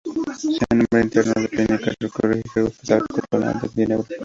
Se 0.35 0.47
le 0.49 0.77
nombra 0.79 1.03
interno 1.03 1.31
de 1.35 1.47
Clínica 1.47 1.93
Quirúrgica 1.99 2.53
del 2.55 2.65
Hospital 2.69 3.03
Cantonal 3.07 3.61
de 3.61 3.69
Ginebra. 3.69 4.07